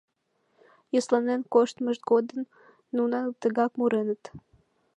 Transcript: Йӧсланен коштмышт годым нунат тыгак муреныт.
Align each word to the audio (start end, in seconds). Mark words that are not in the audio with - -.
Йӧсланен 0.93 1.41
коштмышт 1.53 2.01
годым 2.11 2.41
нунат 2.95 3.33
тыгак 3.41 3.71
муреныт. 3.79 4.23